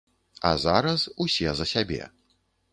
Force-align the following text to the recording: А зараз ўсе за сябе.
А 0.51 0.53
зараз 0.63 1.05
ўсе 1.27 1.53
за 1.61 1.71
сябе. 1.75 2.03